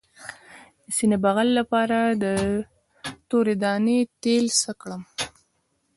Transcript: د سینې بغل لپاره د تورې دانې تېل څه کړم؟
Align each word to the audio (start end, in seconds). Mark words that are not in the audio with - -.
د 0.85 0.87
سینې 0.97 1.17
بغل 1.23 1.49
لپاره 1.59 1.97
د 2.23 2.25
تورې 3.29 3.55
دانې 3.63 3.99
تېل 4.23 4.45
څه 4.61 4.71
کړم؟ 4.81 5.01